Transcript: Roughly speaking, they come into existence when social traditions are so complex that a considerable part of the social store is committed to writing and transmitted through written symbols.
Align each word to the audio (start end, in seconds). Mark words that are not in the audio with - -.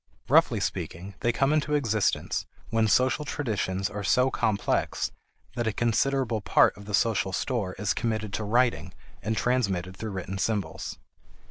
Roughly 0.29 0.59
speaking, 0.59 1.13
they 1.19 1.31
come 1.31 1.53
into 1.53 1.75
existence 1.75 2.47
when 2.71 2.87
social 2.87 3.23
traditions 3.23 3.87
are 3.87 4.03
so 4.03 4.31
complex 4.31 5.11
that 5.55 5.67
a 5.67 5.71
considerable 5.71 6.41
part 6.41 6.75
of 6.75 6.85
the 6.85 6.95
social 6.95 7.31
store 7.31 7.73
is 7.73 7.93
committed 7.93 8.33
to 8.33 8.43
writing 8.43 8.95
and 9.21 9.37
transmitted 9.37 9.95
through 9.95 10.13
written 10.13 10.39
symbols. 10.39 10.97